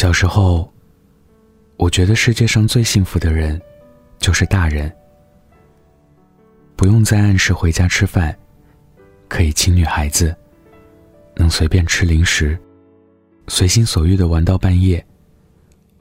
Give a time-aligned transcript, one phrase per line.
[0.00, 0.72] 小时候，
[1.76, 3.60] 我觉得世界上最幸福的人，
[4.18, 4.90] 就是大人。
[6.74, 8.34] 不用再按时回家吃饭，
[9.28, 10.34] 可以亲女孩子，
[11.36, 12.58] 能随便吃零食，
[13.48, 15.04] 随心所欲的玩到半夜，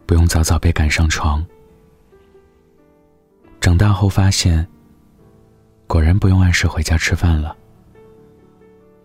[0.06, 1.46] 不用早早被赶上床。
[3.60, 4.66] 长大后发现，
[5.88, 7.54] 果然不用按时回家吃饭了，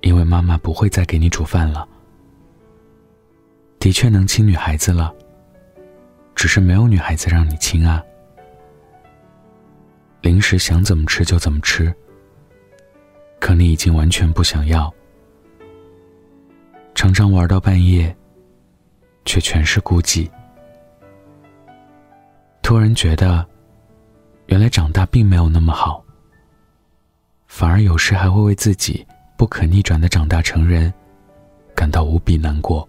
[0.03, 1.89] 因为妈妈不会再给你煮饭了。
[3.85, 5.15] 的确能亲女孩子了，
[6.35, 8.03] 只是没有女孩子让你亲啊。
[10.23, 11.95] 零食想怎么吃就怎么吃，
[13.39, 14.91] 可你已经完全不想要。
[16.95, 18.17] 常常玩到半夜，
[19.27, 20.31] 却全是孤寂。
[22.63, 23.47] 突然觉得，
[24.47, 26.03] 原来长大并没有那么好，
[27.47, 30.91] 反而有时还会为自己不可逆转的长大成人
[31.75, 32.89] 感到无比难过。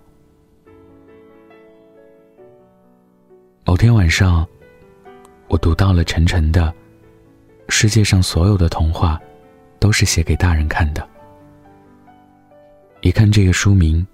[3.67, 4.47] 某天晚上，
[5.47, 6.71] 我读到了陈晨的
[7.67, 9.19] 《世界上所有的童话
[9.79, 11.01] 都是写给大人看的》。
[13.01, 14.05] 一看这个书名，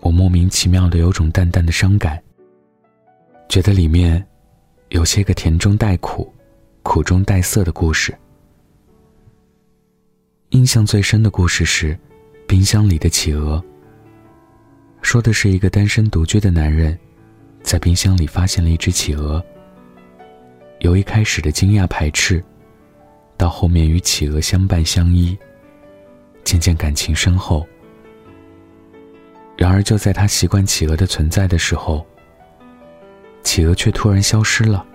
[0.00, 2.18] 我莫名其妙的有种淡淡的伤感，
[3.46, 4.26] 觉得里面
[4.88, 6.32] 有些个甜中带苦、
[6.82, 8.16] 苦中带涩的故事。
[10.50, 11.92] 印象最深的故事是
[12.48, 13.58] 《冰箱里的企鹅》，
[15.02, 16.98] 说的是一个单身独居的男人。
[17.66, 19.44] 在冰箱里发现了一只企鹅。
[20.78, 22.42] 由一开始的惊讶排斥，
[23.36, 25.36] 到后面与企鹅相伴相依，
[26.44, 27.66] 渐渐感情深厚。
[29.56, 32.06] 然而就在他习惯企鹅的存在的时候，
[33.42, 34.86] 企鹅却突然消失了。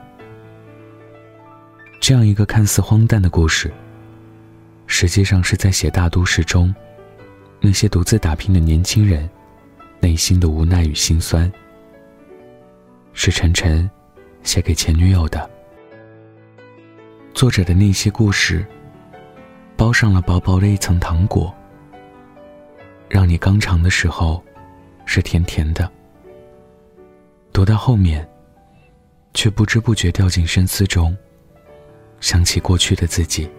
[2.00, 3.70] 这样一个看似荒诞的故事，
[4.88, 6.74] 实际上是在写大都市中
[7.60, 9.30] 那些独自打拼的年轻人
[10.00, 11.52] 内心的无奈与心酸。
[13.14, 13.90] 是晨晨
[14.44, 15.50] 写给前女友的。
[17.34, 18.66] 作者的那些故事，
[19.76, 21.54] 包上了薄薄的一层糖果，
[23.10, 24.44] 让你刚尝的时候
[25.06, 25.90] 是甜甜的，
[27.52, 28.28] 读到后面，
[29.34, 31.16] 却不知不觉掉进深思中，
[32.20, 33.50] 想起过去的自己。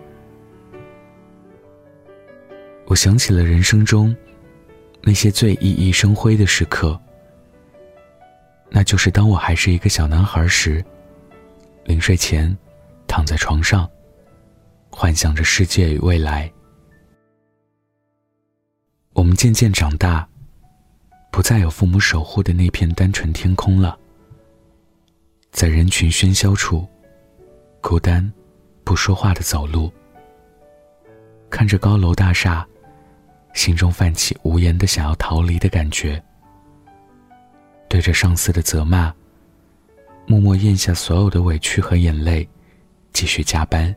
[2.87, 4.15] 我想起了人生中
[5.03, 6.99] 那些最熠熠生辉的时刻。
[8.75, 10.83] 那就是当我还是一个小男孩时，
[11.85, 12.57] 临睡前，
[13.07, 13.87] 躺在床上，
[14.91, 16.51] 幻想着世界与未来。
[19.13, 20.27] 我们渐渐长大，
[21.31, 23.99] 不再有父母守护的那片单纯天空了。
[25.51, 26.89] 在人群喧嚣处，
[27.83, 28.33] 孤单，
[28.85, 29.93] 不说话的走路，
[31.51, 32.67] 看着高楼大厦，
[33.53, 36.21] 心中泛起无言的想要逃离的感觉。
[37.93, 39.13] 对着上司的责骂，
[40.25, 42.49] 默默咽下所有的委屈和眼泪，
[43.13, 43.95] 继续加班。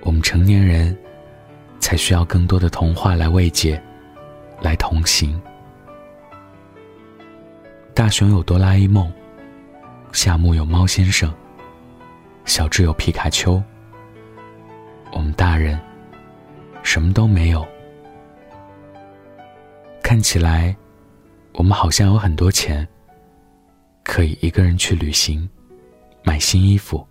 [0.00, 0.98] 我们成年人，
[1.78, 3.80] 才需要更多的童话来慰藉，
[4.60, 5.40] 来同行。
[7.94, 9.08] 大雄有哆啦 A 梦，
[10.10, 11.32] 夏目有猫先生，
[12.44, 13.62] 小智有皮卡丘。
[15.12, 15.78] 我们大人，
[16.82, 17.64] 什么都没有，
[20.02, 20.76] 看起来。
[21.58, 22.86] 我们好像有很多钱，
[24.04, 25.46] 可以一个人去旅行，
[26.22, 27.04] 买新衣服，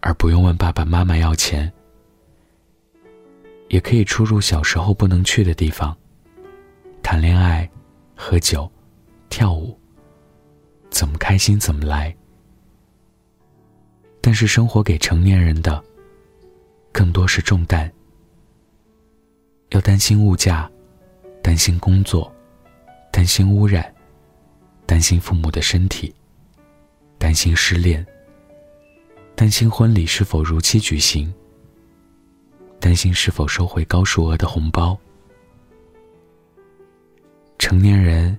[0.00, 1.70] 而不用问爸爸妈妈要钱；
[3.68, 5.96] 也可以出入小时候不能去的地方，
[7.04, 7.70] 谈恋爱、
[8.16, 8.68] 喝酒、
[9.28, 9.78] 跳舞，
[10.90, 12.12] 怎么开心怎么来。
[14.20, 15.80] 但是生活给成年人的，
[16.90, 17.88] 更多是重担，
[19.68, 20.68] 要担心物价，
[21.40, 22.28] 担心工作。
[23.22, 23.94] 担心污染，
[24.84, 26.12] 担心父母的身体，
[27.18, 28.04] 担心失恋，
[29.36, 31.32] 担心婚礼是否如期举行，
[32.80, 34.98] 担心是否收回高数额的红包。
[37.60, 38.36] 成年人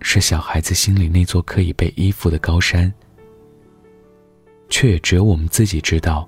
[0.00, 2.90] 是小孩子心里那座可以被依附的高山，
[4.70, 6.26] 却也只有我们自己知道，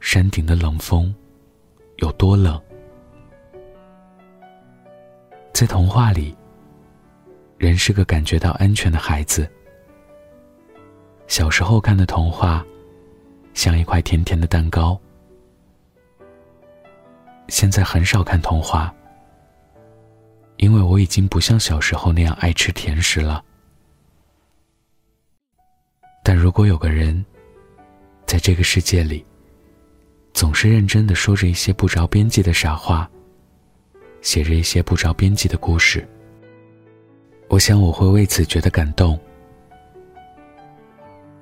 [0.00, 1.14] 山顶的冷风
[1.98, 2.60] 有多冷。
[5.52, 6.36] 在童话里。
[7.58, 9.50] 人是个感觉到安全的孩子。
[11.26, 12.64] 小时候看的童话，
[13.54, 14.98] 像一块甜甜的蛋糕。
[17.48, 18.94] 现在很少看童话，
[20.56, 23.42] 因为我已经不像小时候那样爱吃甜食了。
[26.22, 27.24] 但如果有个人，
[28.26, 29.24] 在这个世界里，
[30.32, 33.08] 总是认真的说着一些不着边际的傻话，
[34.20, 36.06] 写着一些不着边际的故事。
[37.48, 39.18] 我想我会为此觉得感动。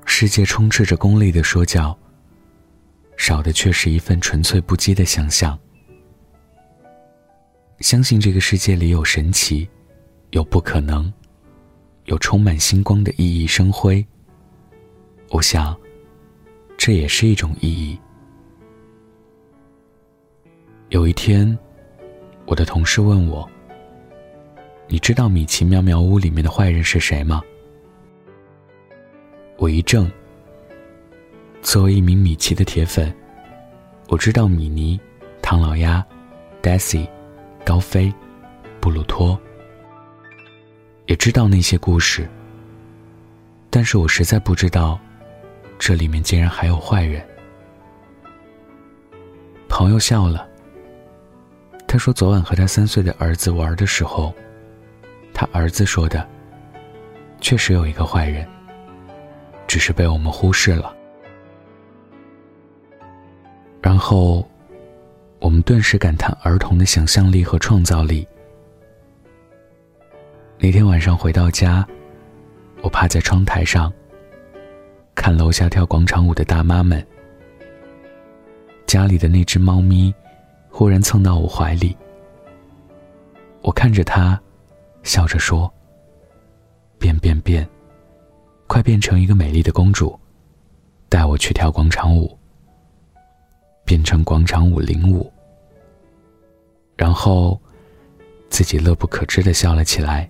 [0.05, 1.97] 世界充斥着功利的说教，
[3.17, 5.59] 少的却是一份纯粹不羁的想象。
[7.81, 9.69] 相信这个世界里有神奇，
[10.31, 11.13] 有不可能，
[12.05, 14.07] 有充满星光的熠熠生辉。
[15.31, 15.77] 我想，
[16.77, 17.99] 这也是一种意义。
[20.91, 21.59] 有一天，
[22.47, 23.51] 我的同事问我
[24.89, 27.43] ：“你知道米奇妙妙屋里面的坏人是谁吗？”
[29.59, 30.11] 我一怔。
[31.63, 33.15] 作为一名米奇的铁粉，
[34.09, 35.01] 我知道米妮、
[35.41, 36.05] 唐老鸭、
[36.63, 37.09] Daisy。
[37.67, 38.13] 高飞、
[38.79, 39.41] 布鲁托，
[41.07, 42.29] 也知道那些故事，
[43.71, 45.01] 但是我实在不知道，
[45.79, 47.27] 这里面竟然还有坏人。
[49.67, 50.47] 朋友笑了，
[51.89, 54.31] 他说昨晚和他三岁的儿子玩的时候，
[55.35, 56.27] 他儿子说的，
[57.43, 58.49] 确实有一个坏人，
[59.67, 60.97] 只是被我们忽视了。
[63.83, 64.49] 然后。
[65.41, 68.27] 我们顿时感叹儿童的想象力和创造力。
[70.59, 71.87] 那天晚上回到家，
[72.81, 73.93] 我趴在窗台上，
[75.15, 77.07] 看楼下跳广场舞的大妈们。
[78.87, 80.15] 家里的那只猫咪，
[80.71, 81.95] 忽然蹭到我怀里。
[83.61, 84.41] 我看着它，
[85.05, 85.73] 笑着说
[86.99, 87.69] ：“变变变，
[88.67, 90.19] 快变成一个美丽的公主，
[91.09, 92.37] 带我去跳广场舞。”
[93.87, 95.31] 变成广场舞领舞。
[96.97, 97.61] 然后，
[98.49, 100.29] 自己乐不可支的笑了起来。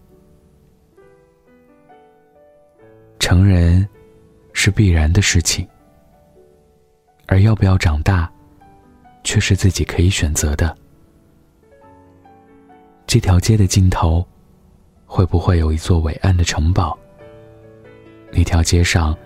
[3.20, 3.88] 成人
[4.52, 5.66] 是必然的事情，
[7.26, 8.28] 而要不要长大，
[9.22, 10.76] 却是自己可以选择的。
[13.06, 14.26] 这条街的尽头，
[15.06, 16.98] 会不会有一座伟岸的城堡？
[18.32, 19.16] 那条街上，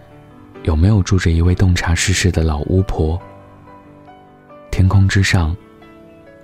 [0.65, 3.21] 有没有住着一位洞察世事的老巫婆？
[4.71, 5.57] 天空之上。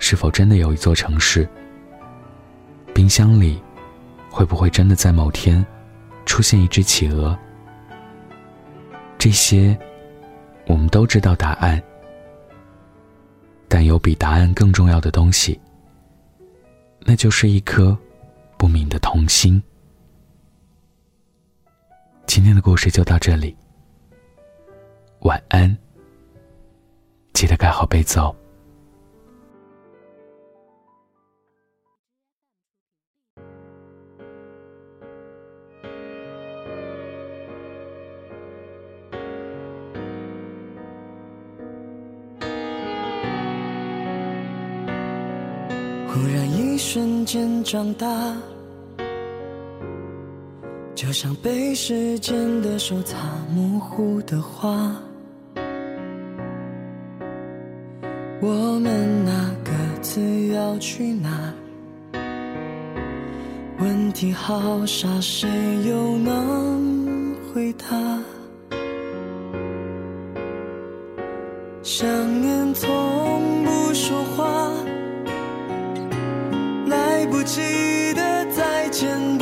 [0.00, 1.48] 是否真的有一座城市？
[2.92, 3.62] 冰箱里
[4.28, 5.64] 会不会真的在某天
[6.26, 7.38] 出现一只企鹅？
[9.16, 9.78] 这些
[10.66, 11.82] 我们都知道答案，
[13.66, 15.58] 但有比答案更重要的东西，
[17.00, 17.96] 那就是一颗
[18.64, 19.62] 不泯的童心。
[22.26, 23.54] 今天的故事就到这里，
[25.20, 25.76] 晚安，
[27.34, 28.34] 记得盖好被子哦。
[46.08, 48.06] 忽然一瞬间长大，
[50.94, 53.16] 就像被时间的手擦
[53.52, 54.94] 模糊的画。
[58.40, 61.52] 我们那各自要去哪？
[63.80, 65.48] 问题好傻，谁
[65.84, 67.86] 又能回答？
[71.82, 72.06] 想
[72.40, 74.70] 念从不说话。
[76.86, 77.60] 来不及
[78.14, 79.33] 的再见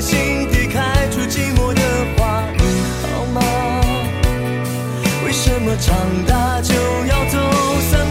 [0.00, 1.82] 心底开出寂寞的
[2.16, 2.44] 花，
[3.02, 3.40] 好吗？
[5.26, 6.74] 为什么长大就
[7.06, 7.38] 要走
[7.90, 8.06] 散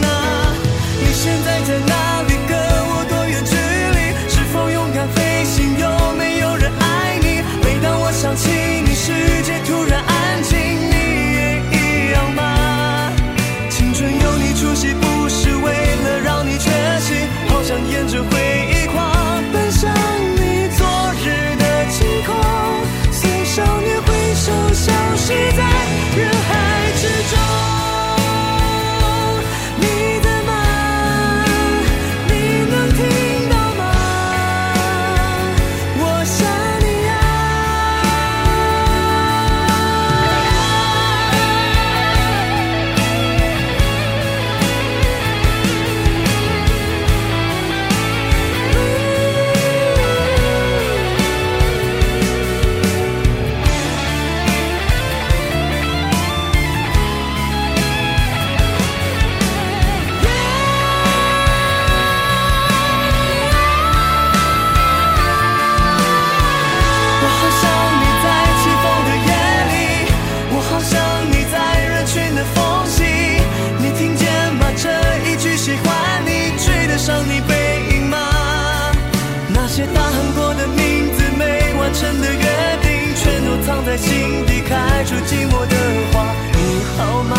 [83.97, 85.75] 心底开出寂寞的
[86.13, 86.57] 花，你
[86.97, 87.35] 好吗？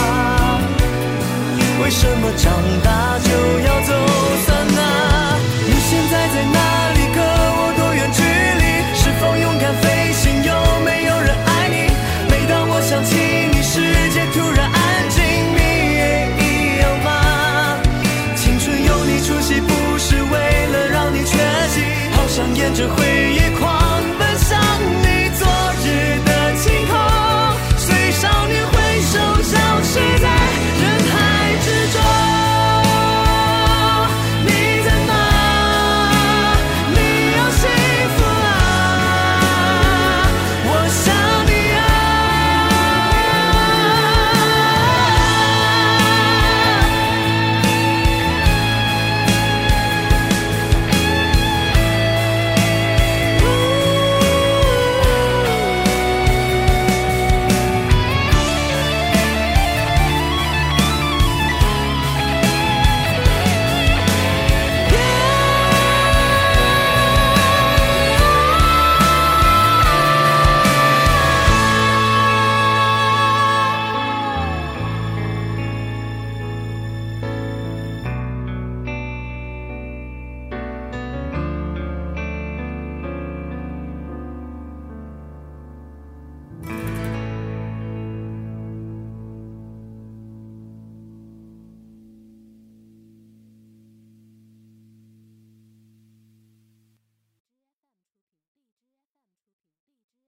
[1.81, 3.93] 为什么长大就要走
[4.45, 5.39] 散啊？
[5.67, 6.59] 你现在在哪
[6.93, 6.98] 里？